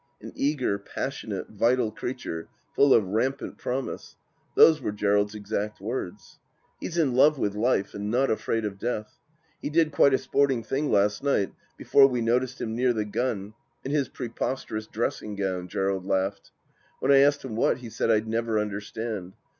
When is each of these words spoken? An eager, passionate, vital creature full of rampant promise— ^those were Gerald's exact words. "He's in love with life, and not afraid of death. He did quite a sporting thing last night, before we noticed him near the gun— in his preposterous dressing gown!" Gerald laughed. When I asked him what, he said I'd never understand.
An 0.19 0.31
eager, 0.35 0.79
passionate, 0.79 1.49
vital 1.51 1.91
creature 1.91 2.49
full 2.75 2.91
of 2.91 3.09
rampant 3.09 3.59
promise— 3.59 4.15
^those 4.57 4.81
were 4.81 4.91
Gerald's 4.91 5.35
exact 5.35 5.79
words. 5.79 6.39
"He's 6.79 6.97
in 6.97 7.13
love 7.13 7.37
with 7.37 7.53
life, 7.53 7.93
and 7.93 8.09
not 8.09 8.31
afraid 8.31 8.65
of 8.65 8.79
death. 8.79 9.19
He 9.61 9.69
did 9.69 9.91
quite 9.91 10.15
a 10.15 10.17
sporting 10.17 10.63
thing 10.63 10.89
last 10.91 11.21
night, 11.21 11.53
before 11.77 12.07
we 12.07 12.19
noticed 12.21 12.59
him 12.59 12.73
near 12.75 12.93
the 12.93 13.05
gun— 13.05 13.53
in 13.85 13.91
his 13.91 14.09
preposterous 14.09 14.87
dressing 14.87 15.35
gown!" 15.35 15.67
Gerald 15.67 16.07
laughed. 16.07 16.49
When 16.99 17.11
I 17.11 17.17
asked 17.19 17.45
him 17.45 17.55
what, 17.55 17.77
he 17.77 17.91
said 17.91 18.09
I'd 18.09 18.27
never 18.27 18.57
understand. 18.57 19.33